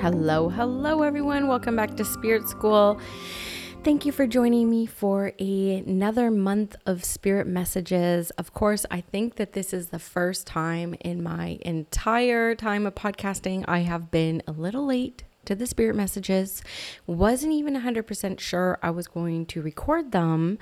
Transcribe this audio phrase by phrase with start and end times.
[0.00, 1.48] Hello, hello, everyone.
[1.48, 3.00] Welcome back to Spirit School.
[3.82, 8.30] Thank you for joining me for a, another month of spirit messages.
[8.30, 12.94] Of course, I think that this is the first time in my entire time of
[12.94, 16.62] podcasting I have been a little late to the spirit messages.
[17.06, 20.58] Wasn't even 100% sure I was going to record them.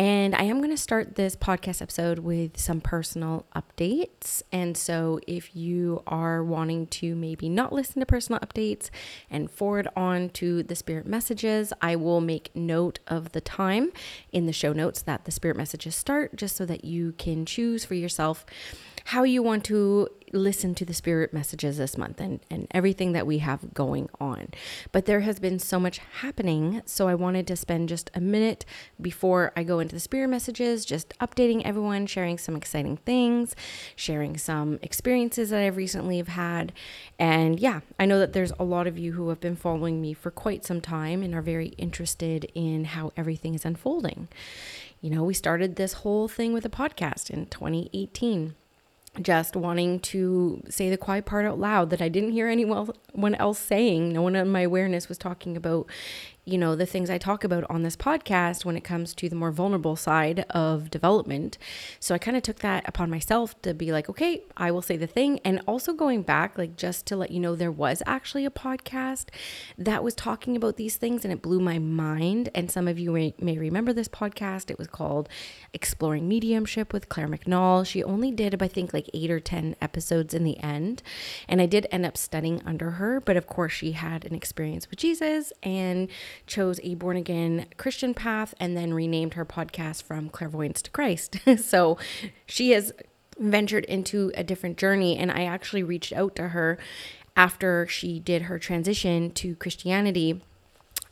[0.00, 4.42] And I am going to start this podcast episode with some personal updates.
[4.50, 8.88] And so if you are wanting to maybe not listen to personal updates
[9.28, 13.92] and forward on to the spirit messages, I will make note of the time
[14.32, 17.84] in the show notes that the spirit messages start just so that you can choose
[17.84, 18.46] for yourself
[19.04, 23.26] how you want to listen to the spirit messages this month and, and everything that
[23.26, 24.48] we have going on.
[24.92, 26.82] But there has been so much happening.
[26.86, 28.64] So I wanted to spend just a minute
[29.00, 33.54] before I go into the spirit messages, just updating everyone, sharing some exciting things,
[33.96, 36.72] sharing some experiences that I've recently have had.
[37.18, 40.12] And yeah, I know that there's a lot of you who have been following me
[40.12, 44.28] for quite some time and are very interested in how everything is unfolding.
[45.00, 48.54] You know, we started this whole thing with a podcast in 2018
[49.20, 53.58] just wanting to say the quiet part out loud that I didn't hear anyone else
[53.58, 54.12] saying.
[54.12, 55.86] No one in my awareness was talking about
[56.50, 59.36] you know, the things I talk about on this podcast when it comes to the
[59.36, 61.58] more vulnerable side of development.
[62.00, 64.96] So I kind of took that upon myself to be like, okay, I will say
[64.96, 65.40] the thing.
[65.44, 69.26] And also going back, like just to let you know, there was actually a podcast
[69.78, 72.48] that was talking about these things and it blew my mind.
[72.54, 74.70] And some of you may, may remember this podcast.
[74.70, 75.28] It was called
[75.72, 77.86] Exploring Mediumship with Claire McNall.
[77.86, 81.02] She only did, I think, like eight or 10 episodes in the end.
[81.48, 83.20] And I did end up studying under her.
[83.20, 86.08] But of course, she had an experience with Jesus and
[86.46, 91.38] chose a born again Christian path and then renamed her podcast from Clairvoyance to Christ.
[91.58, 91.98] so
[92.46, 92.92] she has
[93.38, 95.16] ventured into a different journey.
[95.16, 96.78] And I actually reached out to her
[97.36, 100.42] after she did her transition to Christianity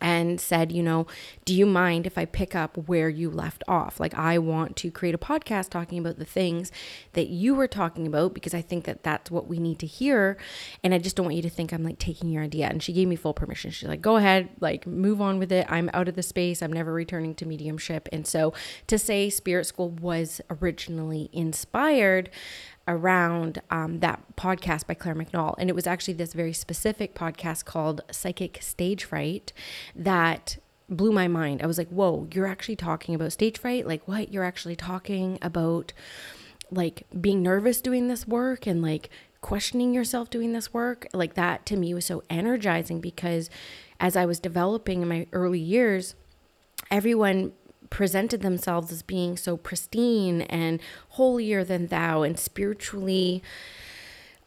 [0.00, 1.06] and said, you know,
[1.44, 3.98] do you mind if I pick up where you left off?
[3.98, 6.70] Like, I want to create a podcast talking about the things
[7.14, 10.36] that you were talking about because I think that that's what we need to hear.
[10.84, 12.68] And I just don't want you to think I'm like taking your idea.
[12.68, 13.70] And she gave me full permission.
[13.70, 15.66] She's like, go ahead, like, move on with it.
[15.68, 16.62] I'm out of the space.
[16.62, 18.08] I'm never returning to mediumship.
[18.12, 18.52] And so
[18.86, 22.30] to say Spirit School was originally inspired,
[22.88, 25.54] around um, that podcast by Claire McNall.
[25.58, 29.52] And it was actually this very specific podcast called Psychic Stage Fright
[29.94, 30.56] that
[30.88, 31.62] blew my mind.
[31.62, 33.86] I was like, whoa, you're actually talking about stage fright?
[33.86, 34.32] Like, what?
[34.32, 35.92] You're actually talking about
[36.70, 39.10] like being nervous doing this work and like
[39.40, 41.06] questioning yourself doing this work?
[41.12, 43.50] Like, that to me was so energizing because
[44.00, 46.14] as I was developing in my early years,
[46.90, 47.52] everyone
[47.90, 53.42] presented themselves as being so pristine and holier than thou and spiritually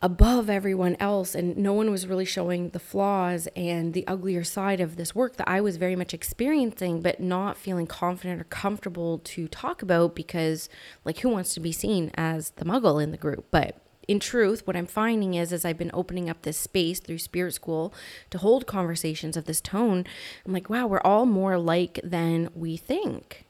[0.02, 4.80] above everyone else and no one was really showing the flaws and the uglier side
[4.80, 9.20] of this work that I was very much experiencing but not feeling confident or comfortable
[9.20, 10.70] to talk about because
[11.06, 13.46] like who wants to be seen as the muggle in the group?
[13.52, 17.20] But in truth, what I'm finding is as I've been opening up this space through
[17.20, 17.94] Spirit School
[18.30, 20.06] to hold conversations of this tone,
[20.46, 23.46] I'm like, wow, we're all more alike than we think.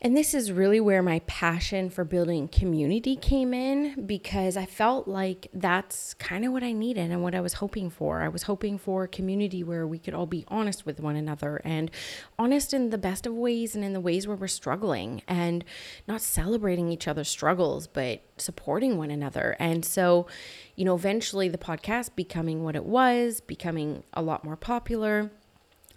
[0.00, 5.08] And this is really where my passion for building community came in because I felt
[5.08, 8.22] like that's kind of what I needed and what I was hoping for.
[8.22, 11.60] I was hoping for a community where we could all be honest with one another
[11.64, 11.90] and
[12.38, 15.64] honest in the best of ways and in the ways where we're struggling and
[16.06, 19.56] not celebrating each other's struggles, but supporting one another.
[19.58, 20.28] And so,
[20.76, 25.32] you know, eventually the podcast becoming what it was, becoming a lot more popular,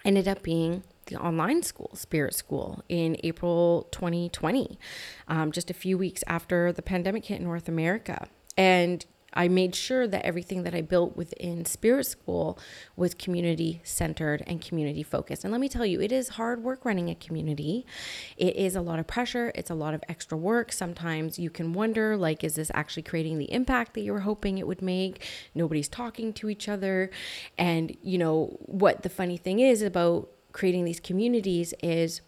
[0.04, 0.82] ended up being
[1.20, 4.80] online school, Spirit School, in April 2020,
[5.28, 8.28] um, just a few weeks after the pandemic hit North America.
[8.58, 12.60] And I made sure that everything that I built within Spirit School
[12.96, 15.44] was community centered and community focused.
[15.44, 17.86] And let me tell you, it is hard work running a community.
[18.38, 20.72] It is a lot of pressure, it's a lot of extra work.
[20.72, 24.58] Sometimes you can wonder like is this actually creating the impact that you were hoping
[24.58, 25.26] it would make?
[25.56, 27.10] Nobody's talking to each other.
[27.58, 32.22] And you know, what the funny thing is about creating these communities is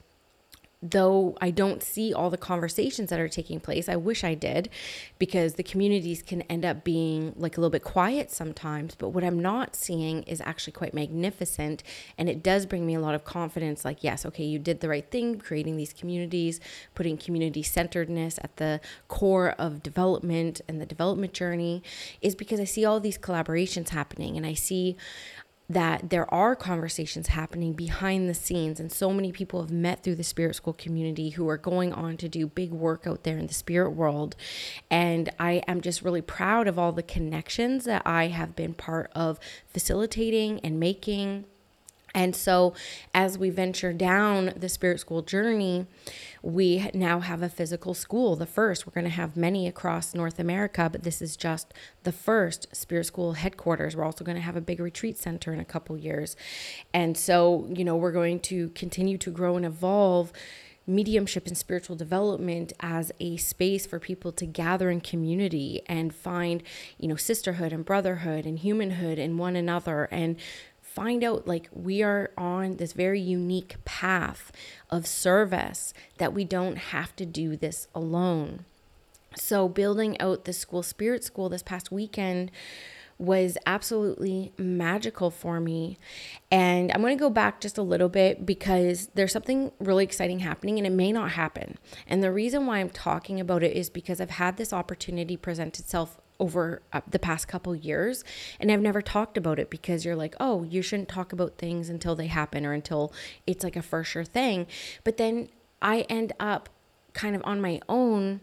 [0.84, 4.70] though I don't see all the conversations that are taking place, I wish I did
[5.18, 8.94] because the communities can end up being like a little bit quiet sometimes.
[8.94, 11.84] But what I'm not seeing is actually quite magnificent.
[12.18, 14.90] And it does bring me a lot of confidence like, yes, okay, you did the
[14.90, 16.60] right thing creating these communities,
[16.96, 21.82] putting community centeredness at the core of development and the development journey,
[22.22, 24.98] is because I see all these collaborations happening and I see
[25.70, 30.16] that there are conversations happening behind the scenes and so many people have met through
[30.16, 33.48] the spirit school community who are going on to do big work out there in
[33.48, 34.36] the spirit world.
[34.90, 39.12] And i am just really proud of all the connections that i have been part
[39.16, 41.46] of facilitating and making
[42.14, 42.74] and so,
[43.14, 45.88] as we venture down the spirit school journey,
[46.44, 48.86] we now have a physical school, the first.
[48.86, 51.74] We're going to have many across North America, but this is just
[52.04, 53.96] the first spirit school headquarters.
[53.96, 56.36] We're also going to have a big retreat center in a couple years.
[56.94, 60.32] And so, you know, we're going to continue to grow and evolve
[60.86, 66.62] mediumship and spiritual development as a space for people to gather in community and find,
[66.98, 70.36] you know, sisterhood and brotherhood and humanhood in one another and
[70.94, 74.52] find out like we are on this very unique path
[74.92, 78.66] of service that we don't have to do this alone.
[79.36, 82.52] So, building out the school spirit school this past weekend
[83.18, 85.98] was absolutely magical for me.
[86.52, 90.40] And I'm going to go back just a little bit because there's something really exciting
[90.40, 91.78] happening and it may not happen.
[92.08, 95.80] And the reason why I'm talking about it is because I've had this opportunity present
[95.80, 98.26] itself over uh, the past couple years
[98.60, 101.90] and I've never talked about it because you're like, "Oh, you shouldn't talk about things
[101.90, 103.14] until they happen or until
[103.48, 104.68] it's like a for sure thing."
[105.06, 105.48] But then
[105.82, 106.68] I end up
[107.14, 108.42] kind of on my own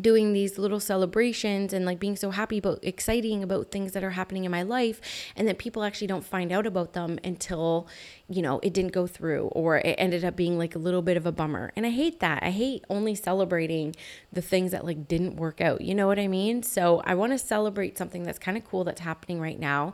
[0.00, 4.10] doing these little celebrations and like being so happy about exciting about things that are
[4.10, 5.00] happening in my life
[5.36, 7.86] and that people actually don't find out about them until
[8.28, 11.16] you know it didn't go through or it ended up being like a little bit
[11.16, 11.72] of a bummer.
[11.76, 12.42] And i hate that.
[12.42, 13.94] I hate only celebrating
[14.32, 15.82] the things that like didn't work out.
[15.82, 16.62] You know what i mean?
[16.62, 19.92] So i want to celebrate something that's kind of cool that's happening right now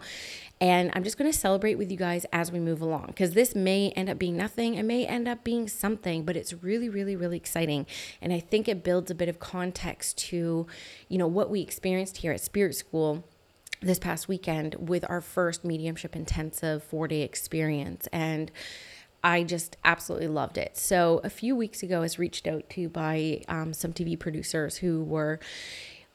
[0.61, 3.55] and I'm just going to celebrate with you guys as we move along because this
[3.55, 4.75] may end up being nothing.
[4.75, 7.87] It may end up being something, but it's really, really, really exciting.
[8.21, 10.67] And I think it builds a bit of context to,
[11.09, 13.25] you know, what we experienced here at Spirit School
[13.81, 18.09] this past weekend with our first mediumship intensive four day experience.
[18.13, 18.51] And
[19.23, 20.77] I just absolutely loved it.
[20.77, 24.77] So, a few weeks ago, I was reached out to by um, some TV producers
[24.77, 25.41] who were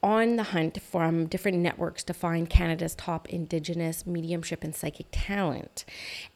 [0.03, 5.85] on the hunt from different networks to find Canada's top Indigenous mediumship and psychic talent.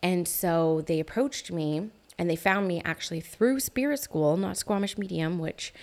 [0.01, 4.97] And so they approached me and they found me actually through Spirit School, not Squamish
[4.97, 5.73] Medium, which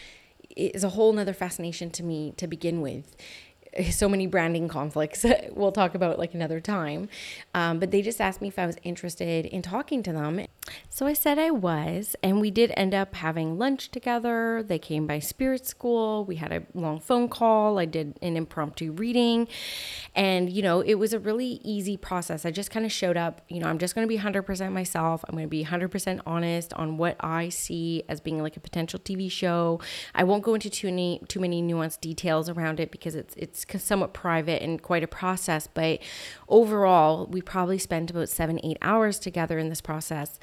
[0.56, 3.14] is a whole nother fascination to me to begin with
[3.90, 7.08] so many branding conflicts we'll talk about like another time.
[7.54, 10.46] Um, but they just asked me if i was interested in talking to them.
[10.88, 14.62] So i said i was and we did end up having lunch together.
[14.66, 16.24] They came by spirit school.
[16.24, 17.78] We had a long phone call.
[17.78, 19.48] I did an impromptu reading.
[20.14, 22.44] And you know it was a really easy process.
[22.44, 25.24] I just kind of showed up you know i'm just going to be 100% myself.
[25.28, 28.98] I'm going to be 100% honest on what i see as being like a potential
[28.98, 29.80] tv show.
[30.14, 33.63] I won't go into too many too many nuanced details around it because it's it's
[33.78, 36.00] somewhat private and quite a process, but
[36.48, 40.38] overall, we probably spent about seven, eight hours together in this process.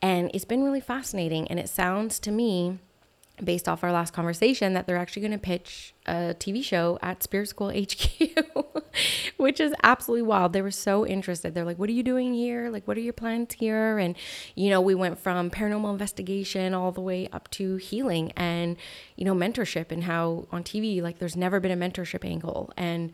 [0.00, 1.48] And it's been really fascinating.
[1.48, 2.78] And it sounds to me,
[3.42, 7.22] based off our last conversation, that they're actually going to pitch a TV show at
[7.22, 8.84] Spirit School HQ,
[9.36, 10.52] which is absolutely wild.
[10.52, 11.54] They were so interested.
[11.54, 12.70] They're like, What are you doing here?
[12.70, 13.98] Like, what are your plans here?
[13.98, 14.16] And,
[14.54, 18.76] you know, we went from paranormal investigation all the way up to healing and,
[19.16, 22.72] you know, mentorship and how on TV, like, there's never been a mentorship angle.
[22.76, 23.12] And,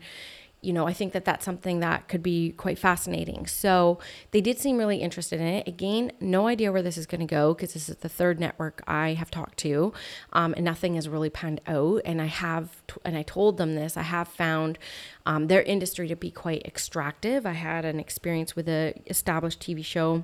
[0.63, 3.45] you know, I think that that's something that could be quite fascinating.
[3.47, 3.99] So
[4.31, 5.67] they did seem really interested in it.
[5.67, 8.81] Again, no idea where this is going to go because this is the third network
[8.87, 9.93] I have talked to,
[10.31, 12.01] um, and nothing has really panned out.
[12.05, 14.79] And I have, and I told them this, I have found
[15.25, 17.45] um, their industry to be quite extractive.
[17.45, 20.23] I had an experience with a established TV show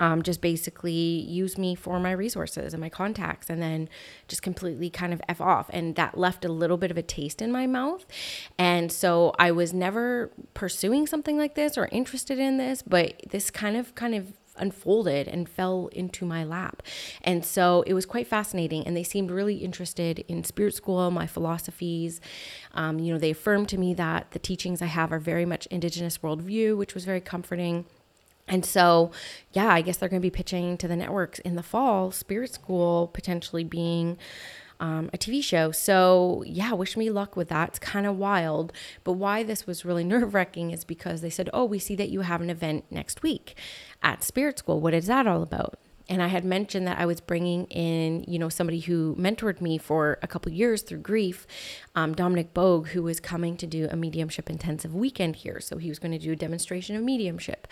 [0.00, 3.88] um, just basically use me for my resources and my contacts and then
[4.26, 5.70] just completely kind of F off.
[5.72, 8.06] And that left a little bit of a taste in my mouth.
[8.58, 13.50] And so I was never pursuing something like this or interested in this, but this
[13.50, 16.82] kind of, kind of unfolded and fell into my lap.
[17.22, 18.86] And so it was quite fascinating.
[18.86, 22.20] And they seemed really interested in spirit school, my philosophies.
[22.72, 25.66] Um, you know, they affirmed to me that the teachings I have are very much
[25.66, 27.86] Indigenous worldview, which was very comforting.
[28.50, 29.12] And so,
[29.52, 32.52] yeah, I guess they're going to be pitching to the networks in the fall, Spirit
[32.52, 34.18] School potentially being
[34.80, 35.70] um, a TV show.
[35.70, 37.68] So, yeah, wish me luck with that.
[37.68, 38.72] It's kind of wild.
[39.04, 42.10] But why this was really nerve wracking is because they said, Oh, we see that
[42.10, 43.54] you have an event next week
[44.02, 44.80] at Spirit School.
[44.80, 45.78] What is that all about?
[46.08, 49.78] And I had mentioned that I was bringing in, you know, somebody who mentored me
[49.78, 51.46] for a couple years through grief,
[51.94, 55.60] um, Dominic Bogue, who was coming to do a mediumship intensive weekend here.
[55.60, 57.68] So he was going to do a demonstration of mediumship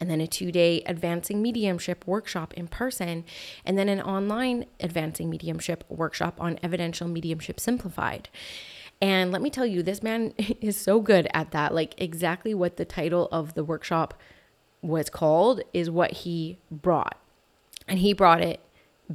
[0.00, 3.24] and then a two day advancing mediumship workshop in person,
[3.64, 8.28] and then an online advancing mediumship workshop on evidential mediumship simplified.
[9.02, 11.74] And let me tell you, this man is so good at that.
[11.74, 14.14] Like, exactly what the title of the workshop
[14.82, 17.18] was called is what he brought.
[17.86, 18.60] And he brought it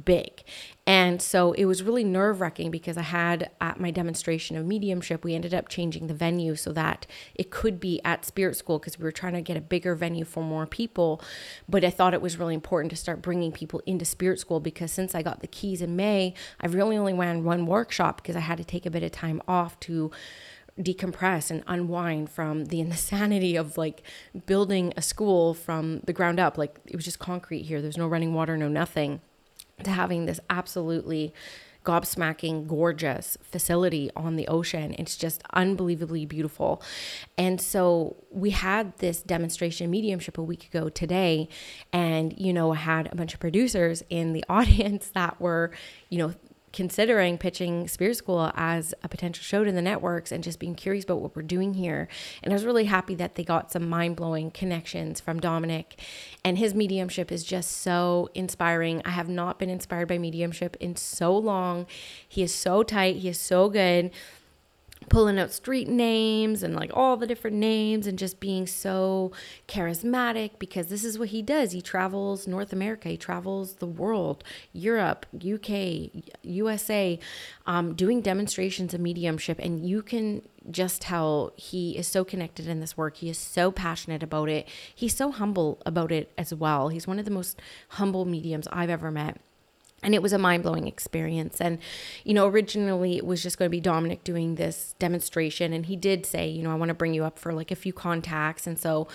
[0.04, 0.42] big.
[0.86, 5.24] And so it was really nerve wracking because I had at my demonstration of mediumship,
[5.24, 8.98] we ended up changing the venue so that it could be at Spirit School because
[8.98, 11.20] we were trying to get a bigger venue for more people.
[11.68, 14.92] But I thought it was really important to start bringing people into Spirit School because
[14.92, 18.40] since I got the keys in May, I've really only ran one workshop because I
[18.40, 20.12] had to take a bit of time off to
[20.78, 24.02] decompress and unwind from the insanity of like
[24.46, 26.56] building a school from the ground up.
[26.56, 27.82] Like it was just concrete here.
[27.82, 29.20] There's no running water, no nothing
[29.84, 31.32] to having this absolutely
[31.84, 34.94] gobsmacking gorgeous facility on the ocean.
[34.98, 36.82] It's just unbelievably beautiful.
[37.38, 41.48] And so we had this demonstration mediumship a week ago today
[41.92, 45.70] and you know had a bunch of producers in the audience that were
[46.10, 46.34] you know
[46.76, 51.04] considering pitching Spirit School as a potential show to the networks and just being curious
[51.04, 52.06] about what we're doing here.
[52.42, 55.98] And I was really happy that they got some mind blowing connections from Dominic.
[56.44, 59.00] And his mediumship is just so inspiring.
[59.06, 61.86] I have not been inspired by mediumship in so long.
[62.28, 64.10] He is so tight, he is so good
[65.08, 69.30] pulling out street names and like all the different names and just being so
[69.68, 71.72] charismatic because this is what he does.
[71.72, 76.10] He travels North America, he travels the world, Europe, UK,
[76.42, 77.18] USA,
[77.66, 79.58] um, doing demonstrations of mediumship.
[79.58, 83.18] And you can just tell he is so connected in this work.
[83.18, 84.68] He is so passionate about it.
[84.94, 86.88] He's so humble about it as well.
[86.88, 87.60] He's one of the most
[87.90, 89.40] humble mediums I've ever met
[90.06, 91.60] and it was a mind-blowing experience.
[91.60, 91.78] And
[92.24, 95.74] you know originally it was just going to be dominic doing this demonstration.
[95.74, 97.76] And he did say you know i want to bring you up for like a
[97.76, 98.66] few contacts.
[98.66, 99.08] And so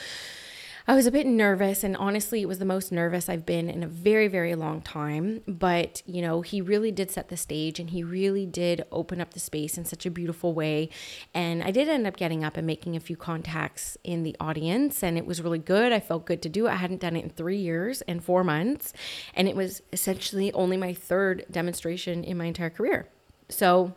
[0.87, 3.83] I was a bit nervous, and honestly, it was the most nervous I've been in
[3.83, 5.41] a very, very long time.
[5.47, 9.33] But, you know, he really did set the stage and he really did open up
[9.33, 10.89] the space in such a beautiful way.
[11.33, 15.03] And I did end up getting up and making a few contacts in the audience,
[15.03, 15.91] and it was really good.
[15.91, 16.71] I felt good to do it.
[16.71, 18.91] I hadn't done it in three years and four months,
[19.35, 23.07] and it was essentially only my third demonstration in my entire career.
[23.49, 23.93] So,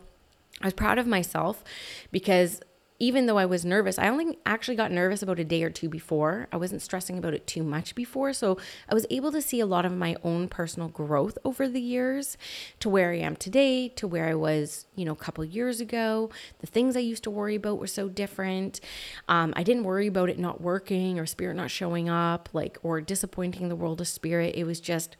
[0.61, 1.63] I was proud of myself
[2.11, 2.61] because
[2.97, 5.89] even though I was nervous, I only actually got nervous about a day or two
[5.89, 6.47] before.
[6.51, 8.31] I wasn't stressing about it too much before.
[8.31, 8.57] So
[8.89, 12.37] I was able to see a lot of my own personal growth over the years
[12.79, 16.29] to where I am today, to where I was, you know, a couple years ago.
[16.59, 18.79] The things I used to worry about were so different.
[19.27, 23.01] Um, I didn't worry about it not working or spirit not showing up, like, or
[23.01, 24.55] disappointing the world of spirit.
[24.55, 25.17] It was just,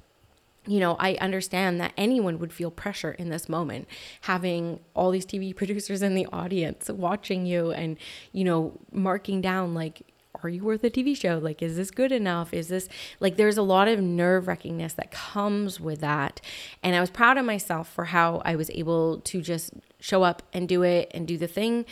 [0.67, 3.88] you know, I understand that anyone would feel pressure in this moment,
[4.22, 7.98] having all these TV producers in the audience watching you and,
[8.31, 10.01] you know, marking down like,
[10.43, 11.39] are you worth a TV show?
[11.41, 12.53] Like, is this good enough?
[12.53, 16.41] Is this like, there's a lot of nerve wrackingness that comes with that.
[16.84, 19.72] And I was proud of myself for how I was able to just
[20.06, 21.84] show up and do it and do the thing.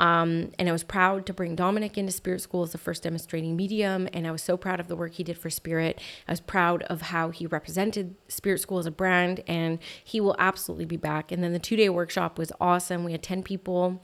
[0.00, 3.54] Um, and I was proud to bring Dominic into Spirit School as the first demonstrating
[3.54, 4.08] medium.
[4.12, 6.00] And I was so proud of the work he did for Spirit.
[6.26, 10.34] I was proud of how he represented Spirit School as a brand, and he will
[10.40, 11.30] absolutely be back.
[11.30, 13.04] And then the two day workshop was awesome.
[13.04, 14.02] We had 10 people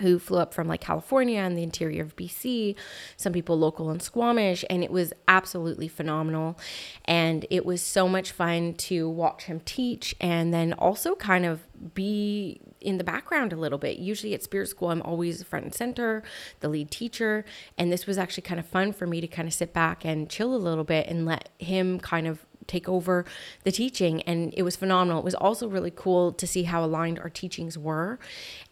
[0.00, 2.74] who flew up from like California and the interior of BC,
[3.16, 6.58] some people local in Squamish, and it was absolutely phenomenal.
[7.04, 11.66] And it was so much fun to watch him teach and then also kind of
[11.94, 13.98] be in the background a little bit.
[13.98, 16.22] Usually at Spirit School, I'm always front and center,
[16.60, 17.44] the lead teacher.
[17.76, 20.30] And this was actually kind of fun for me to kind of sit back and
[20.30, 23.24] chill a little bit and let him kind of take over
[23.64, 25.20] the teaching and it was phenomenal.
[25.20, 28.18] It was also really cool to see how aligned our teachings were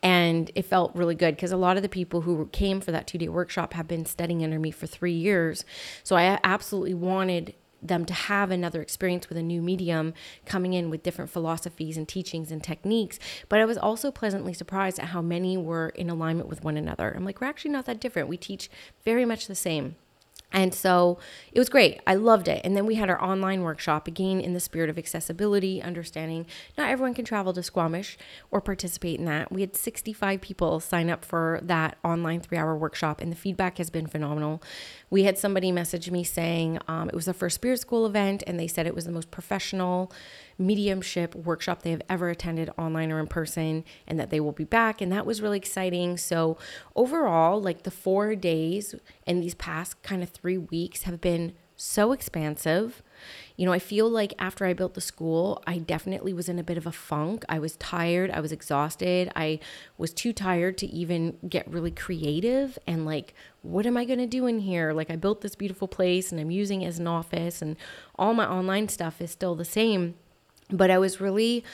[0.02, 3.06] and it felt really good because a lot of the people who came for that
[3.06, 5.64] 2-day workshop have been studying under me for 3 years.
[6.02, 10.14] So I absolutely wanted them to have another experience with a new medium
[10.46, 13.18] coming in with different philosophies and teachings and techniques.
[13.50, 17.12] But I was also pleasantly surprised at how many were in alignment with one another.
[17.14, 18.28] I'm like, we're actually not that different.
[18.28, 18.70] We teach
[19.04, 19.96] very much the same.
[20.54, 21.18] And so
[21.52, 22.00] it was great.
[22.06, 22.60] I loved it.
[22.62, 26.46] And then we had our online workshop again in the spirit of accessibility, understanding
[26.78, 28.16] not everyone can travel to Squamish
[28.52, 29.50] or participate in that.
[29.50, 33.78] We had 65 people sign up for that online three hour workshop, and the feedback
[33.78, 34.62] has been phenomenal.
[35.14, 38.58] We had somebody message me saying um, it was the first Spirit School event, and
[38.58, 40.10] they said it was the most professional
[40.58, 44.64] mediumship workshop they have ever attended online or in person and that they will be
[44.64, 45.00] back.
[45.00, 46.16] And that was really exciting.
[46.16, 46.58] So,
[46.96, 52.12] overall, like the four days and these past kind of three weeks have been so
[52.12, 53.02] expansive.
[53.56, 56.62] You know, I feel like after I built the school, I definitely was in a
[56.62, 57.44] bit of a funk.
[57.48, 59.30] I was tired, I was exhausted.
[59.36, 59.60] I
[59.96, 64.26] was too tired to even get really creative and like what am I going to
[64.26, 64.92] do in here?
[64.92, 67.76] Like I built this beautiful place and I'm using it as an office and
[68.16, 70.14] all my online stuff is still the same.
[70.70, 71.64] But I was really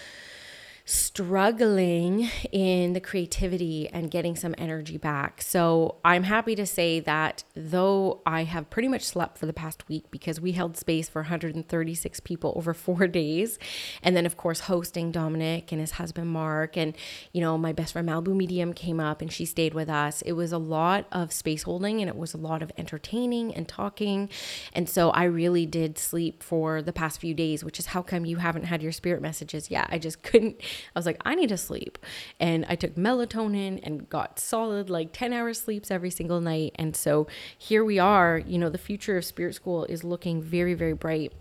[0.90, 5.40] struggling in the creativity and getting some energy back.
[5.40, 9.88] So I'm happy to say that though I have pretty much slept for the past
[9.88, 13.58] week because we held space for 136 people over four days.
[14.02, 16.76] And then, of course, hosting Dominic and his husband Mark.
[16.76, 16.96] And,
[17.32, 20.22] you know, my best friend Malibu Medium came up and she stayed with us.
[20.22, 23.68] It was a lot of space holding and it was a lot of entertaining and
[23.68, 24.28] talking.
[24.72, 28.24] And so I really did sleep for the past few days, which is how come
[28.24, 29.88] you haven't had your spirit messages yet.
[29.92, 30.60] I just couldn't
[30.94, 31.98] I was like, I need to sleep.
[32.38, 36.72] And I took melatonin and got solid, like 10 hour sleeps every single night.
[36.76, 38.38] And so here we are.
[38.38, 41.32] You know, the future of Spirit School is looking very, very bright.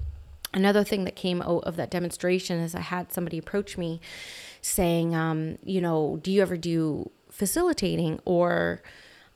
[0.54, 4.02] Another thing that came out of that demonstration is I had somebody approach me
[4.62, 8.82] saying, um, you know, do you ever do facilitating or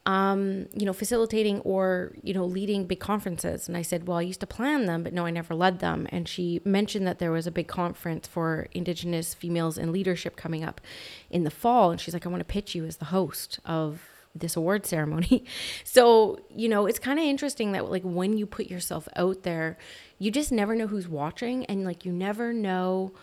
[0.06, 3.68] um, you know, facilitating or, you know, leading big conferences.
[3.68, 6.08] And I said, well, I used to plan them, but no, I never led them.
[6.10, 10.64] And she mentioned that there was a big conference for Indigenous females in leadership coming
[10.64, 10.82] up
[11.30, 11.92] in the fall.
[11.92, 14.02] And she's like, I want to pitch you as the host of
[14.36, 15.46] this award ceremony.
[15.86, 19.78] So, you know, it's kind of interesting that like when you put yourself out there,
[20.18, 23.14] you just never know who's watching and like you never know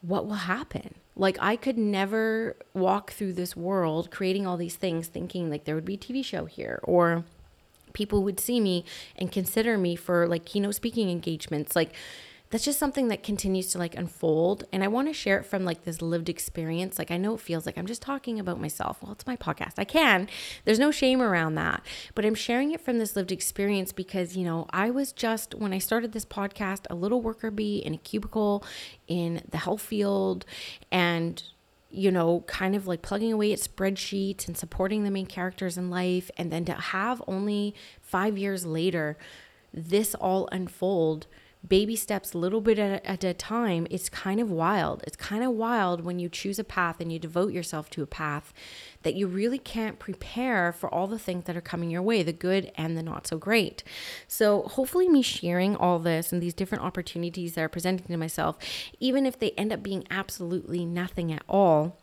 [0.00, 0.94] what will happen.
[1.18, 5.74] Like I could never walk through this world creating all these things thinking like there
[5.74, 7.24] would be a TV show here or
[7.92, 8.84] people would see me
[9.16, 11.74] and consider me for like keynote speaking engagements.
[11.74, 11.92] Like
[12.50, 15.64] that's just something that continues to like unfold and i want to share it from
[15.64, 16.98] like this lived experience.
[16.98, 19.02] Like i know it feels like i'm just talking about myself.
[19.02, 19.74] Well it's my podcast.
[19.78, 20.28] I can.
[20.64, 21.82] There's no shame around that.
[22.14, 25.72] But i'm sharing it from this lived experience because you know i was just when
[25.72, 28.64] i started this podcast a little worker bee in a cubicle
[29.06, 30.44] in the health field
[30.90, 31.42] and
[31.90, 35.88] you know, kind of like plugging away at spreadsheets and supporting the main characters in
[35.88, 36.30] life.
[36.36, 39.16] And then to have only five years later,
[39.72, 41.26] this all unfold
[41.68, 45.02] baby steps a little bit at, at a time, it's kind of wild.
[45.06, 48.06] It's kind of wild when you choose a path and you devote yourself to a
[48.06, 48.52] path
[49.02, 52.32] that you really can't prepare for all the things that are coming your way, the
[52.32, 53.84] good and the not so great.
[54.26, 58.58] So, hopefully, me sharing all this and these different opportunities that are presenting to myself,
[58.98, 61.96] even if they end up being absolutely nothing at all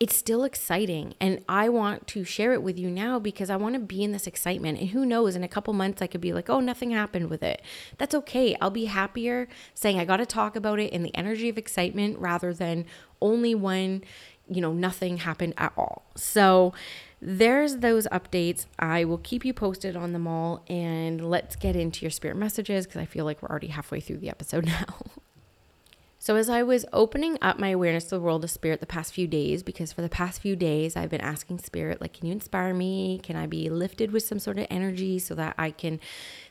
[0.00, 3.74] it's still exciting and i want to share it with you now because i want
[3.74, 6.32] to be in this excitement and who knows in a couple months i could be
[6.32, 7.60] like oh nothing happened with it
[7.98, 11.48] that's okay i'll be happier saying i got to talk about it in the energy
[11.50, 12.84] of excitement rather than
[13.20, 14.02] only when
[14.48, 16.72] you know nothing happened at all so
[17.22, 18.64] there's those updates.
[18.78, 20.64] I will keep you posted on them all.
[20.68, 24.18] And let's get into your spirit messages because I feel like we're already halfway through
[24.18, 24.86] the episode now.
[26.22, 29.14] So, as I was opening up my awareness to the world of spirit the past
[29.14, 32.32] few days, because for the past few days I've been asking spirit, like, can you
[32.32, 33.18] inspire me?
[33.22, 35.98] Can I be lifted with some sort of energy so that I can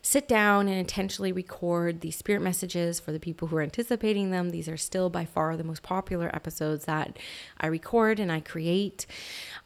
[0.01, 4.49] sit down and intentionally record these spirit messages for the people who are anticipating them?
[4.49, 7.19] These are still by far the most popular episodes that
[7.59, 9.05] I record and I create.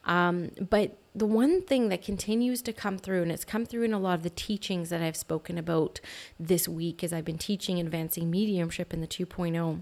[0.04, 3.94] Um, but the one thing that continues to come through, and it's come through in
[3.94, 6.02] a lot of the teachings that I've spoken about
[6.38, 9.80] this week as I've been teaching advancing mediumship in the 2.0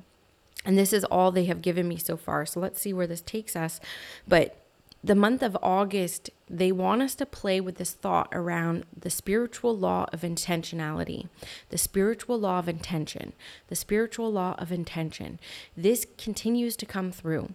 [0.65, 2.47] and this is all they have given me so far.
[2.47, 3.81] So let's see where this takes us.
[4.27, 4.57] But
[5.05, 9.77] the month of August, they want us to play with this thought around the spiritual
[9.77, 11.29] law of intentionality,
[11.71, 13.33] the spiritual law of intention,
[13.67, 15.41] the spiritual law of intention.
[15.77, 17.55] This continues to come through.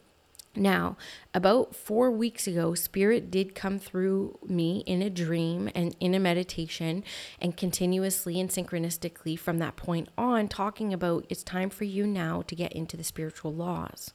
[0.55, 0.97] Now,
[1.35, 6.19] about four weeks ago, Spirit did come through me in a dream and in a
[6.19, 7.03] meditation,
[7.39, 12.41] and continuously and synchronistically from that point on, talking about it's time for you now
[12.47, 14.11] to get into the spiritual laws.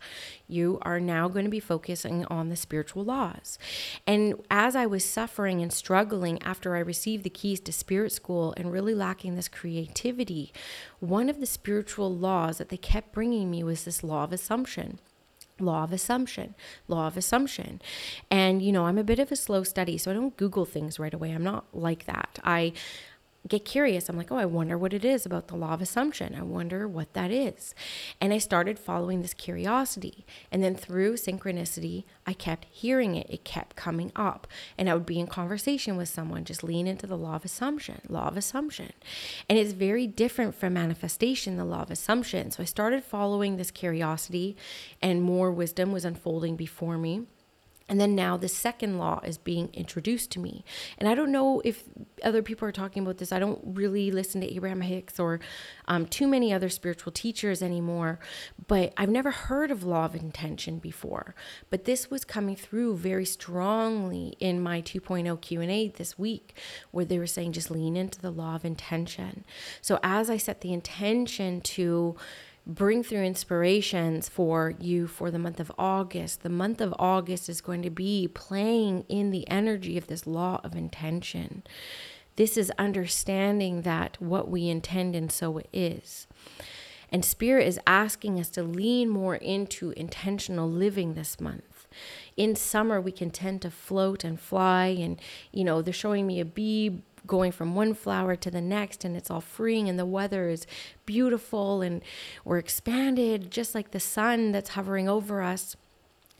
[0.49, 3.57] You are now going to be focusing on the spiritual laws.
[4.05, 8.53] And as I was suffering and struggling after I received the keys to Spirit School
[8.57, 10.53] and really lacking this creativity,
[10.99, 14.99] one of the spiritual laws that they kept bringing me was this law of assumption
[15.62, 16.55] law of assumption
[16.88, 17.81] law of assumption.
[18.31, 20.98] And you know i'm a bit of a slow study so i don't google things
[20.98, 21.31] right away.
[21.31, 22.38] I'm not like that.
[22.44, 22.72] I
[23.48, 24.09] get curious.
[24.09, 26.35] I'm like, oh, I wonder what it is about the law of assumption.
[26.35, 27.74] I wonder what that is.
[28.20, 30.24] And I started following this curiosity.
[30.52, 33.28] And then through synchronicity, I kept hearing it.
[33.28, 34.46] It kept coming up.
[34.78, 38.00] And I would be in conversation with someone, just lean into the law of assumption,
[38.09, 38.92] law of assumption.
[39.48, 42.52] And it's very different from manifestation, the law of assumption.
[42.52, 44.57] So I started following this curiosity,
[45.00, 47.22] and more wisdom was unfolding before me.
[47.92, 50.64] And then now the second law is being introduced to me.
[50.96, 51.85] And I don't know if
[52.24, 53.33] other people are talking about this.
[53.33, 55.40] I don't really listen to Abraham Hicks or
[55.88, 58.18] um, too many other spiritual teachers anymore,
[58.66, 61.35] but I've never heard of law of intention before.
[61.68, 66.57] But this was coming through very strongly in my 2.0 Q&A this week
[66.92, 69.44] where they were saying just lean into the law of intention.
[69.83, 72.16] So as I set the intention to
[72.66, 76.42] bring through inspirations for you for the month of August.
[76.42, 80.61] The month of August is going to be playing in the energy of this law
[80.62, 81.62] of intention.
[82.37, 86.27] This is understanding that what we intend and so it is.
[87.11, 91.87] And Spirit is asking us to lean more into intentional living this month.
[92.38, 95.20] In summer, we can tend to float and fly, and
[95.53, 99.16] you know, they're showing me a bee going from one flower to the next and
[99.16, 100.66] it's all freeing and the weather is
[101.06, 102.02] beautiful and
[102.44, 105.76] we're expanded just like the sun that's hovering over us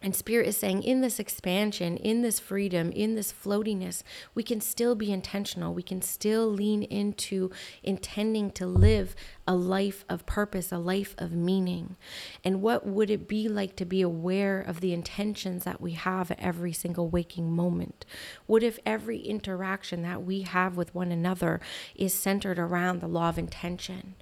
[0.02, 4.02] and Spirit is saying, in this expansion, in this freedom, in this floatiness,
[4.34, 5.72] we can still be intentional.
[5.72, 7.50] We can still lean into
[7.84, 9.14] intending to live
[9.46, 11.96] a life of purpose, a life of meaning.
[12.44, 16.30] And what would it be like to be aware of the intentions that we have
[16.32, 18.04] at every single waking moment?
[18.46, 21.60] What if every interaction that we have with one another
[21.94, 24.16] is centered around the law of intention?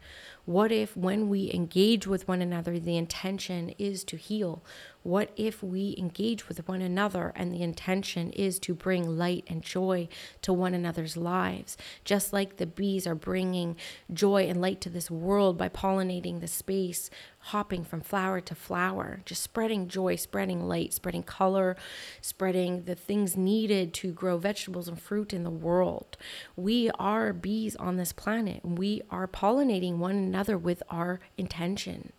[0.46, 4.64] What if, when we engage with one another, the intention is to heal?
[5.02, 9.62] What if we engage with one another and the intention is to bring light and
[9.62, 10.08] joy
[10.42, 11.76] to one another's lives?
[12.04, 13.76] Just like the bees are bringing
[14.12, 19.22] joy and light to this world by pollinating the space, hopping from flower to flower,
[19.24, 21.76] just spreading joy, spreading light, spreading color,
[22.20, 26.16] spreading the things needed to grow vegetables and fruit in the world.
[26.56, 28.62] We are bees on this planet.
[28.62, 32.12] And we are pollinating one another with our intention.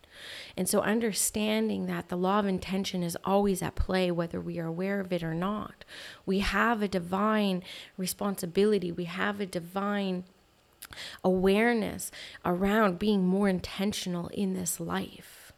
[0.58, 4.68] And so, understanding that the law of intention is always at play, whether we are
[4.68, 5.86] aware of it or not,
[6.26, 7.64] we have a divine
[7.98, 10.24] responsibility, we have a divine
[11.24, 12.12] awareness
[12.44, 15.54] around being more intentional in this life.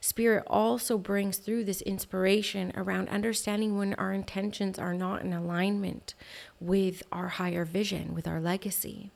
[0.00, 6.14] Spirit also brings through this inspiration around understanding when our intentions are not in alignment
[6.60, 9.10] with our higher vision, with our legacy.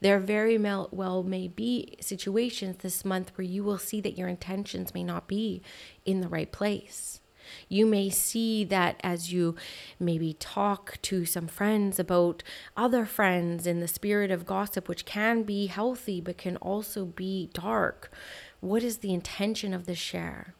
[0.00, 4.94] There very well may be situations this month where you will see that your intentions
[4.94, 5.62] may not be
[6.04, 7.20] in the right place.
[7.68, 9.56] You may see that as you
[9.98, 12.42] maybe talk to some friends about
[12.76, 17.50] other friends in the spirit of gossip, which can be healthy but can also be
[17.52, 18.12] dark.
[18.60, 20.54] What is the intention of the share?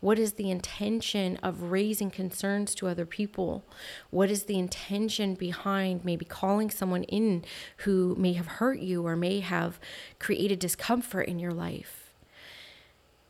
[0.00, 3.64] What is the intention of raising concerns to other people?
[4.10, 7.44] What is the intention behind maybe calling someone in
[7.78, 9.78] who may have hurt you or may have
[10.18, 12.12] created discomfort in your life?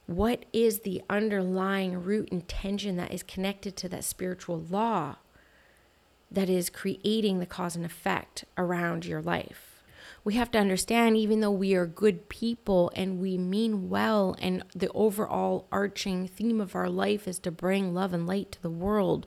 [0.06, 5.16] What is the underlying root intention that is connected to that spiritual law
[6.30, 9.73] that is creating the cause and effect around your life?
[10.24, 14.64] We have to understand even though we are good people and we mean well and
[14.74, 18.70] the overall arching theme of our life is to bring love and light to the
[18.70, 19.26] world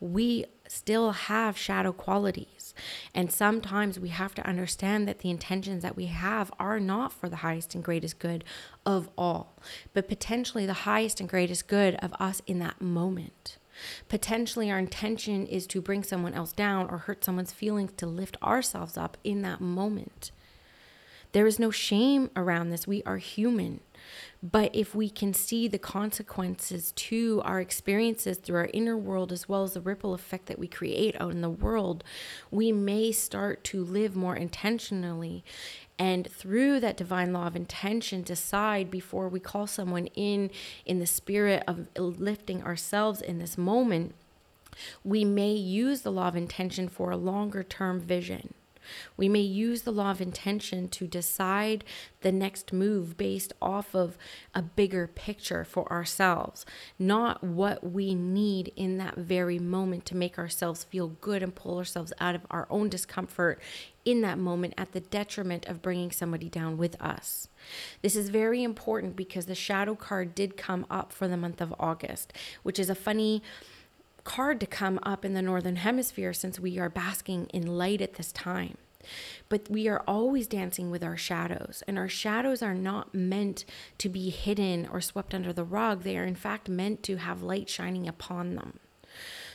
[0.00, 2.74] we still have shadow qualities.
[3.14, 7.28] And sometimes we have to understand that the intentions that we have are not for
[7.28, 8.44] the highest and greatest good
[8.84, 9.56] of all
[9.92, 13.56] but potentially the highest and greatest good of us in that moment
[14.08, 18.36] Potentially, our intention is to bring someone else down or hurt someone's feelings to lift
[18.42, 20.30] ourselves up in that moment.
[21.32, 22.86] There is no shame around this.
[22.86, 23.80] We are human.
[24.40, 29.48] But if we can see the consequences to our experiences through our inner world, as
[29.48, 32.04] well as the ripple effect that we create out in the world,
[32.52, 35.42] we may start to live more intentionally.
[35.98, 40.50] And through that divine law of intention, decide before we call someone in,
[40.84, 44.14] in the spirit of lifting ourselves in this moment,
[45.04, 48.54] we may use the law of intention for a longer term vision.
[49.16, 51.84] We may use the law of intention to decide
[52.20, 54.16] the next move based off of
[54.54, 56.64] a bigger picture for ourselves,
[56.98, 61.78] not what we need in that very moment to make ourselves feel good and pull
[61.78, 63.60] ourselves out of our own discomfort
[64.04, 67.48] in that moment at the detriment of bringing somebody down with us.
[68.02, 71.74] This is very important because the shadow card did come up for the month of
[71.78, 73.42] August, which is a funny
[74.24, 78.14] card to come up in the northern hemisphere since we are basking in light at
[78.14, 78.76] this time.
[79.48, 83.66] But we are always dancing with our shadows, and our shadows are not meant
[83.98, 86.02] to be hidden or swept under the rug.
[86.02, 88.80] They are, in fact, meant to have light shining upon them.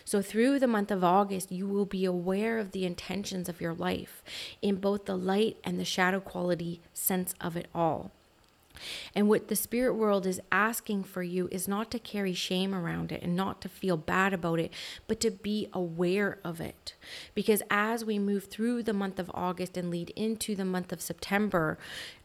[0.06, 3.74] So, through the month of August, you will be aware of the intentions of your
[3.74, 4.24] life
[4.62, 8.12] in both the light and the shadow quality sense of it all.
[9.16, 13.12] And what the spirit world is asking for you is not to carry shame around
[13.12, 14.72] it and not to feel bad about it,
[15.08, 16.96] but to be aware of it.
[17.34, 21.02] Because as we move through the month of August and lead into the month of
[21.02, 21.78] September,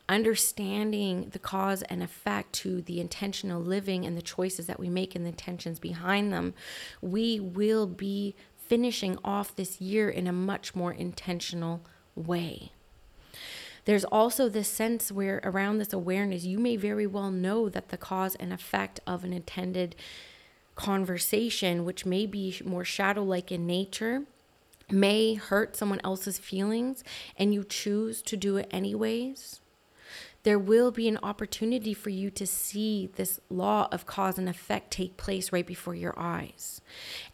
[0.09, 5.15] understanding the cause and effect to the intentional living and the choices that we make
[5.15, 6.55] and the intentions behind them,
[7.01, 11.83] we will be finishing off this year in a much more intentional
[12.15, 12.73] way.
[13.85, 17.97] There's also this sense where, around this awareness, you may very well know that the
[17.97, 19.95] cause and effect of an intended
[20.75, 24.23] conversation, which may be more shadow like in nature,
[24.91, 27.05] may hurt someone else's feelings,
[27.39, 29.61] and you choose to do it anyways
[30.45, 34.91] there will be an opportunity for you to see this law of cause and effect
[34.91, 36.83] take place right before your eyes.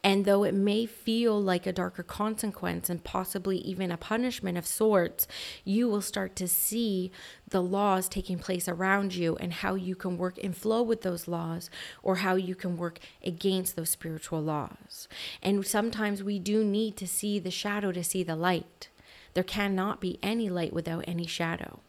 [0.03, 4.67] And though it may feel like a darker consequence and possibly even a punishment of
[4.67, 5.27] sorts,
[5.65, 7.11] you will start to see
[7.49, 11.27] the laws taking place around you and how you can work in flow with those
[11.27, 11.69] laws
[12.05, 15.09] or how you can work against those spiritual laws.
[15.43, 18.89] And sometimes we do need to see the shadow to see the light.
[19.35, 21.81] There cannot be any light without any shadow.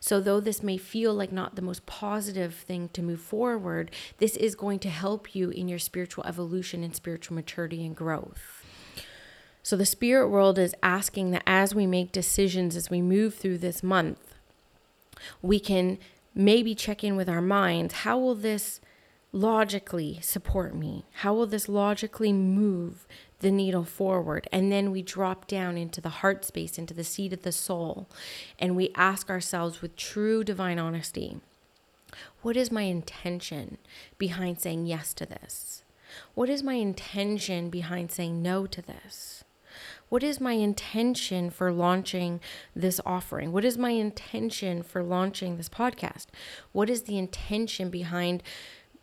[0.00, 4.36] So, though this may feel like not the most positive thing to move forward, this
[4.36, 8.64] is going to help you in your spiritual evolution and spiritual maturity and growth.
[9.62, 13.58] So, the spirit world is asking that as we make decisions, as we move through
[13.58, 14.34] this month,
[15.40, 15.98] we can
[16.34, 18.80] maybe check in with our minds how will this
[19.32, 21.04] logically support me?
[21.12, 23.06] How will this logically move
[23.42, 24.48] the needle forward.
[24.50, 28.08] And then we drop down into the heart space, into the seat of the soul,
[28.58, 31.40] and we ask ourselves with true divine honesty
[32.42, 33.78] what is my intention
[34.18, 35.82] behind saying yes to this?
[36.34, 39.44] What is my intention behind saying no to this?
[40.10, 42.40] What is my intention for launching
[42.76, 43.50] this offering?
[43.50, 46.26] What is my intention for launching this podcast?
[46.72, 48.42] What is the intention behind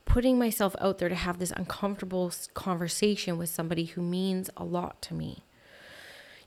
[0.09, 5.01] putting myself out there to have this uncomfortable conversation with somebody who means a lot
[5.03, 5.45] to me.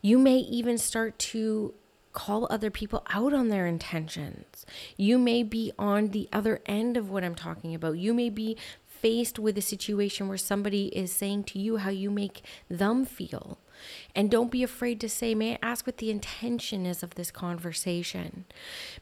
[0.02, 1.72] You may even start to
[2.12, 4.66] call other people out on their intentions.
[4.96, 7.98] You may be on the other end of what I'm talking about.
[7.98, 12.10] You may be faced with a situation where somebody is saying to you how you
[12.10, 13.58] make them feel.
[14.14, 17.30] And don't be afraid to say, May I ask what the intention is of this
[17.30, 18.44] conversation?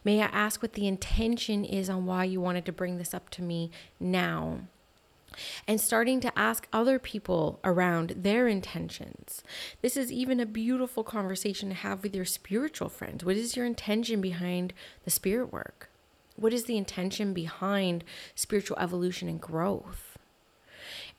[0.03, 3.29] May I ask what the intention is on why you wanted to bring this up
[3.31, 4.61] to me now?
[5.67, 9.43] and starting to ask other people around their intentions.
[9.81, 13.23] This is even a beautiful conversation to have with your spiritual friends.
[13.23, 14.73] What is your intention behind
[15.05, 15.89] the spirit work?
[16.35, 18.03] What is the intention behind
[18.35, 20.10] spiritual evolution and growth?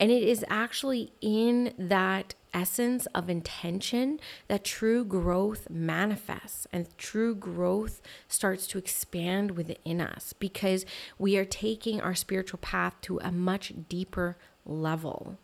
[0.03, 7.37] And it is actually in that essence of intention that true growth manifests and true
[7.37, 10.85] growth starts to expand within us because
[11.21, 14.37] we are taking our spiritual path to a much deeper
[14.67, 15.39] level.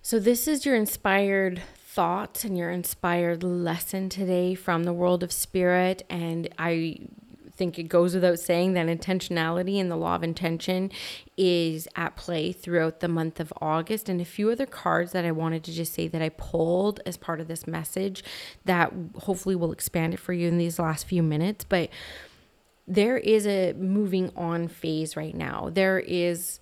[0.00, 5.32] So, this is your inspired thoughts and your inspired lesson today from the world of
[5.32, 6.04] spirit.
[6.08, 7.00] And I
[7.54, 10.90] think it goes without saying that intentionality and the law of intention
[11.36, 14.08] is at play throughout the month of August.
[14.08, 17.16] And a few other cards that I wanted to just say that I pulled as
[17.16, 18.24] part of this message
[18.64, 21.64] that hopefully will expand it for you in these last few minutes.
[21.64, 21.90] But
[22.86, 25.70] there is a moving on phase right now.
[25.72, 26.58] There is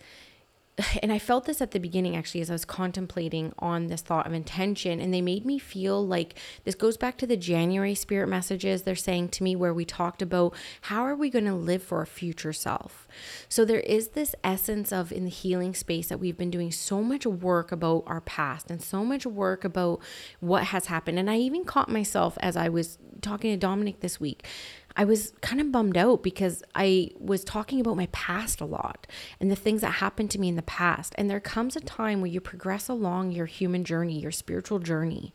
[1.03, 4.27] and I felt this at the beginning actually as I was contemplating on this thought
[4.27, 8.29] of intention and they made me feel like this goes back to the January spirit
[8.29, 11.83] messages they're saying to me where we talked about how are we going to live
[11.83, 13.07] for our future self.
[13.49, 17.03] So there is this essence of in the healing space that we've been doing so
[17.03, 20.01] much work about our past and so much work about
[20.41, 24.21] what has happened and I even caught myself as I was talking to Dominic this
[24.21, 24.47] week
[24.97, 29.07] I was kind of bummed out because I was talking about my past a lot
[29.41, 31.15] and the things that happened to me in the past.
[31.17, 35.33] And there comes a time where you progress along your human journey, your spiritual journey,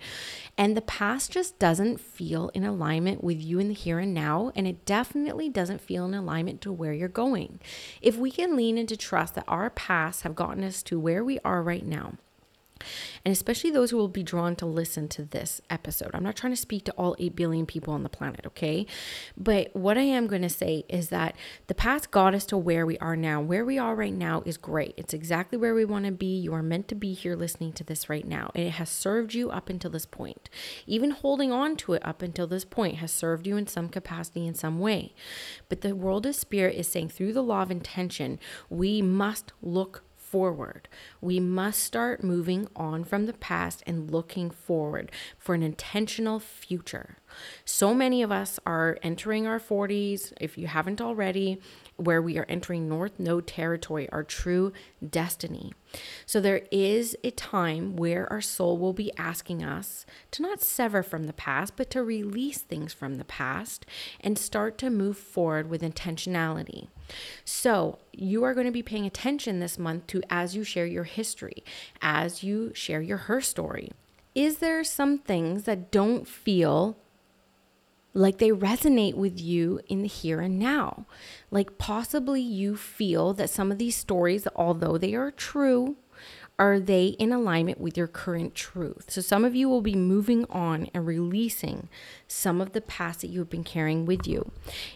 [0.57, 4.51] and the past just doesn't feel in alignment with you in the here and now.
[4.55, 7.59] And it definitely doesn't feel in alignment to where you're going.
[8.01, 11.39] If we can lean into trust that our past have gotten us to where we
[11.45, 12.15] are right now,
[13.23, 16.11] and especially those who will be drawn to listen to this episode.
[16.13, 18.85] I'm not trying to speak to all 8 billion people on the planet, okay?
[19.37, 21.35] But what I am going to say is that
[21.67, 23.41] the past got us to where we are now.
[23.41, 24.93] Where we are right now is great.
[24.97, 26.37] It's exactly where we want to be.
[26.37, 28.51] You are meant to be here listening to this right now.
[28.55, 30.49] And it has served you up until this point.
[30.85, 34.47] Even holding on to it up until this point has served you in some capacity,
[34.47, 35.13] in some way.
[35.69, 40.03] But the world of spirit is saying through the law of intention, we must look
[40.35, 40.89] forward.
[41.21, 47.19] We must start moving on from the past and looking forward for an intentional future.
[47.65, 51.61] So many of us are entering our 40s, if you haven't already,
[51.97, 54.73] where we are entering North Node territory, our true
[55.07, 55.73] destiny.
[56.25, 61.03] So there is a time where our soul will be asking us to not sever
[61.03, 63.85] from the past, but to release things from the past
[64.19, 66.89] and start to move forward with intentionality.
[67.45, 71.03] So you are going to be paying attention this month to as you share your
[71.03, 71.63] history,
[72.01, 73.91] as you share your her story.
[74.33, 76.97] Is there some things that don't feel
[78.15, 81.05] like they resonate with you in the here and now.
[81.51, 85.97] Like possibly you feel that some of these stories, although they are true,
[86.57, 89.11] are they in alignment with your current truth?
[89.11, 91.89] So some of you will be moving on and releasing
[92.29, 94.49] some of the past that you've been carrying with you.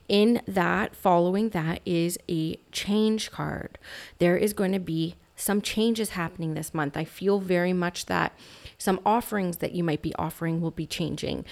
[0.08, 3.77] In that, following that is a change card.
[4.19, 6.95] There is going to be some changes happening this month.
[6.95, 8.34] I feel very much that
[8.79, 11.45] some offerings that you might be offering will be changing.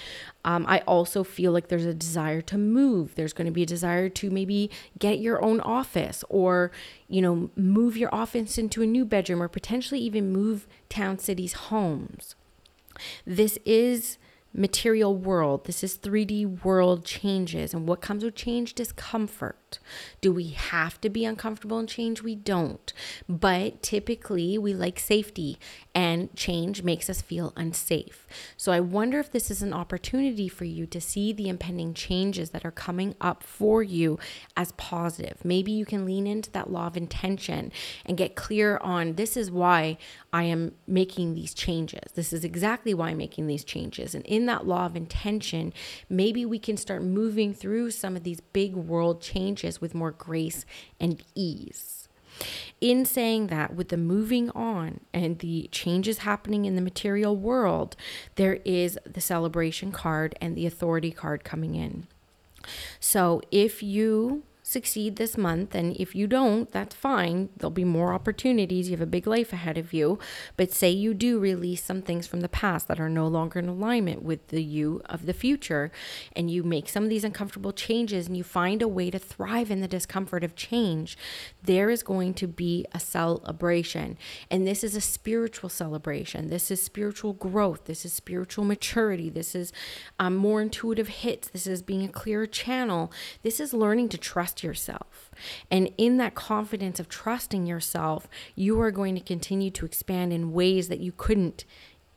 [0.44, 3.14] Um, I also feel like there's a desire to move.
[3.14, 6.72] There's going to be a desire to maybe get your own office or,
[7.06, 11.52] you know, move your office into a new bedroom or potentially even move town cities'
[11.52, 12.34] homes.
[13.26, 14.18] This is
[14.52, 15.66] material world.
[15.66, 17.74] This is 3D world changes.
[17.74, 18.74] And what comes with change?
[18.74, 19.78] Discomfort.
[20.20, 22.22] Do we have to be uncomfortable in change?
[22.22, 22.92] We don't.
[23.28, 25.58] But typically, we like safety,
[25.94, 28.26] and change makes us feel unsafe.
[28.56, 32.50] So I wonder if this is an opportunity for you to see the impending changes
[32.50, 34.18] that are coming up for you
[34.56, 35.44] as positive.
[35.44, 37.72] Maybe you can lean into that law of intention
[38.06, 39.98] and get clear on this is why
[40.32, 42.12] I am making these changes.
[42.14, 44.14] This is exactly why I'm making these changes.
[44.14, 45.72] And in that law of intention,
[46.08, 50.64] maybe we can start moving through some of these big world changes with more grace
[51.00, 52.08] and ease.
[52.80, 57.96] In saying that, with the moving on and the changes happening in the material world,
[58.36, 62.06] there is the celebration card and the authority card coming in.
[63.00, 65.74] So if you succeed this month.
[65.74, 67.48] And if you don't, that's fine.
[67.56, 68.90] There'll be more opportunities.
[68.90, 70.18] You have a big life ahead of you.
[70.58, 73.68] But say you do release some things from the past that are no longer in
[73.68, 75.90] alignment with the you of the future,
[76.36, 79.70] and you make some of these uncomfortable changes and you find a way to thrive
[79.70, 81.16] in the discomfort of change,
[81.62, 84.18] there is going to be a celebration.
[84.50, 86.50] And this is a spiritual celebration.
[86.50, 87.86] This is spiritual growth.
[87.86, 89.30] This is spiritual maturity.
[89.30, 89.72] This is
[90.18, 91.48] um, more intuitive hits.
[91.48, 93.10] This is being a clearer channel.
[93.42, 95.30] This is learning to trust trust yourself.
[95.70, 100.52] And in that confidence of trusting yourself, you are going to continue to expand in
[100.52, 101.64] ways that you couldn't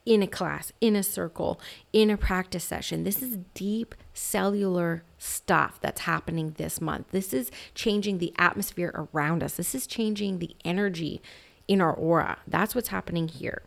[0.03, 1.59] in a class, in a circle,
[1.93, 3.03] in a practice session.
[3.03, 7.11] This is deep cellular stuff that's happening this month.
[7.11, 9.53] This is changing the atmosphere around us.
[9.53, 11.21] This is changing the energy
[11.67, 12.39] in our aura.
[12.47, 13.61] That's what's happening here.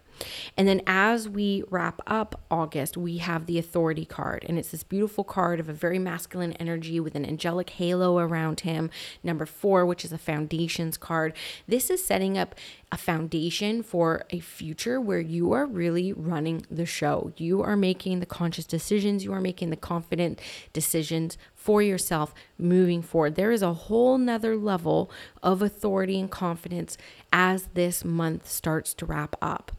[0.56, 4.44] And then as we wrap up August, we have the authority card.
[4.48, 8.60] And it's this beautiful card of a very masculine energy with an angelic halo around
[8.60, 8.90] him.
[9.22, 11.34] Number four, which is a foundations card.
[11.66, 12.54] This is setting up
[12.92, 17.32] a foundation for a future where you are really running the show.
[17.36, 20.40] You are making the conscious decisions, you are making the confident
[20.72, 23.34] decisions for yourself moving forward.
[23.34, 25.10] There is a whole nother level
[25.42, 26.96] of authority and confidence
[27.32, 29.72] as this month starts to wrap up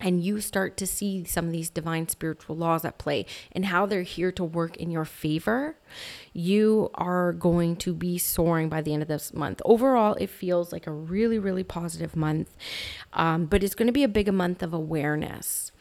[0.00, 3.86] and you start to see some of these divine spiritual laws at play and how
[3.86, 5.76] they're here to work in your favor,
[6.32, 9.60] you are going to be soaring by the end of this month.
[9.64, 12.54] Overall, it feels like a really, really positive month,
[13.12, 15.72] um, but it's going to be a big month of awareness.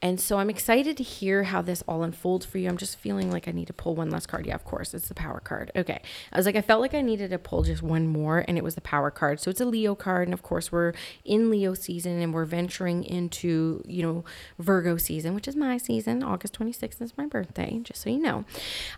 [0.00, 2.68] And so I'm excited to hear how this all unfolds for you.
[2.68, 4.46] I'm just feeling like I need to pull one last card.
[4.46, 5.72] Yeah, of course, it's the power card.
[5.74, 6.00] Okay.
[6.32, 8.64] I was like, I felt like I needed to pull just one more, and it
[8.64, 9.40] was the power card.
[9.40, 10.28] So it's a Leo card.
[10.28, 10.92] And of course, we're
[11.24, 14.24] in Leo season and we're venturing into, you know,
[14.58, 16.22] Virgo season, which is my season.
[16.22, 18.44] August 26th is my birthday, just so you know.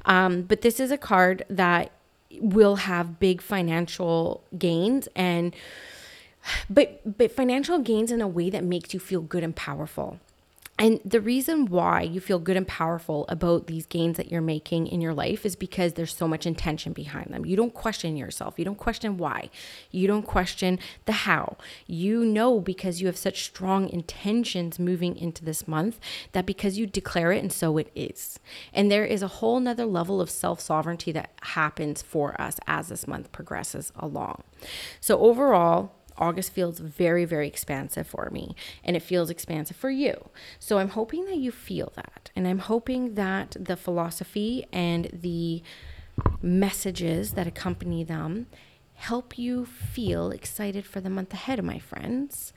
[0.04, 1.90] Um, but this is a card that
[2.40, 5.54] will have big financial gains and
[6.68, 10.18] but but financial gains in a way that makes you feel good and powerful
[10.78, 14.86] and the reason why you feel good and powerful about these gains that you're making
[14.86, 17.44] in your life is because there's so much intention behind them.
[17.44, 18.58] You don't question yourself.
[18.58, 19.50] You don't question why.
[19.90, 21.56] You don't question the how.
[21.86, 25.98] You know because you have such strong intentions moving into this month
[26.32, 28.38] that because you declare it and so it is.
[28.72, 32.88] And there is a whole nother level of self sovereignty that happens for us as
[32.88, 34.44] this month progresses along.
[35.00, 38.54] So overall, August feels very, very expansive for me
[38.84, 40.30] and it feels expansive for you.
[40.58, 42.30] So I'm hoping that you feel that.
[42.36, 45.62] And I'm hoping that the philosophy and the
[46.42, 48.46] messages that accompany them
[48.94, 52.52] help you feel excited for the month ahead, my friends.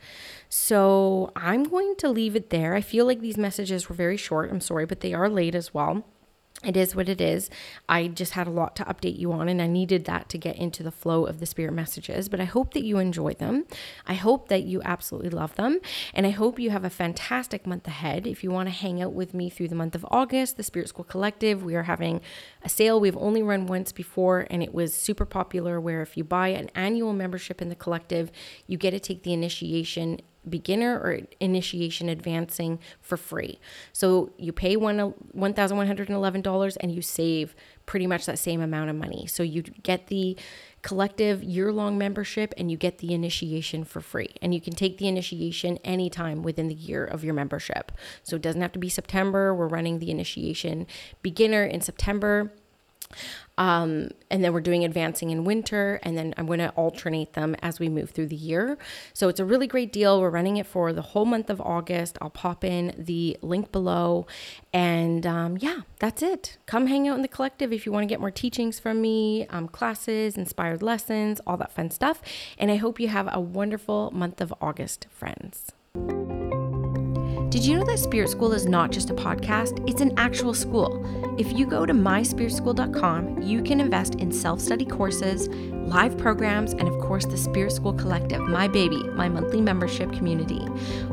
[0.48, 2.74] So I'm going to leave it there.
[2.74, 4.50] I feel like these messages were very short.
[4.50, 6.04] I'm sorry, but they are late as well.
[6.64, 7.50] It is what it is.
[7.88, 10.56] I just had a lot to update you on, and I needed that to get
[10.56, 12.28] into the flow of the spirit messages.
[12.28, 13.64] But I hope that you enjoy them.
[14.06, 15.80] I hope that you absolutely love them.
[16.14, 18.26] And I hope you have a fantastic month ahead.
[18.26, 20.88] If you want to hang out with me through the month of August, the Spirit
[20.88, 22.20] School Collective, we are having
[22.62, 25.80] a sale we've only run once before, and it was super popular.
[25.80, 28.30] Where if you buy an annual membership in the collective,
[28.66, 33.60] you get to take the initiation beginner or initiation advancing for free.
[33.92, 37.54] So you pay one uh, $1,111 and you save
[37.86, 39.26] pretty much that same amount of money.
[39.26, 40.36] So you get the
[40.82, 44.34] collective year-long membership and you get the initiation for free.
[44.40, 47.92] And you can take the initiation anytime within the year of your membership.
[48.22, 49.54] So it doesn't have to be September.
[49.54, 50.86] We're running the initiation
[51.22, 52.52] beginner in September
[53.58, 57.54] um, and then we're doing advancing in winter, and then I'm going to alternate them
[57.62, 58.78] as we move through the year.
[59.12, 60.20] So it's a really great deal.
[60.20, 62.18] We're running it for the whole month of August.
[62.20, 64.26] I'll pop in the link below.
[64.72, 66.58] And um, yeah, that's it.
[66.66, 69.46] Come hang out in the collective if you want to get more teachings from me,
[69.48, 72.22] um, classes, inspired lessons, all that fun stuff.
[72.58, 75.72] And I hope you have a wonderful month of August, friends.
[77.52, 79.86] Did you know that Spirit School is not just a podcast?
[79.86, 81.04] It's an actual school.
[81.38, 86.88] If you go to myspiritschool.com, you can invest in self study courses, live programs, and
[86.88, 90.66] of course, the Spirit School Collective, my baby, my monthly membership community.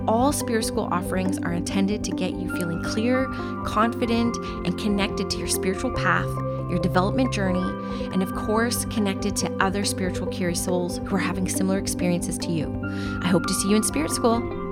[0.07, 3.25] All Spirit School offerings are intended to get you feeling clear,
[3.65, 4.33] confident,
[4.65, 6.29] and connected to your spiritual path
[6.69, 7.67] your development journey,
[8.13, 12.51] and of course, connected to other spiritual curious souls who are having similar experiences to
[12.51, 12.69] you.
[13.23, 14.68] I hope to see you in Spirit School.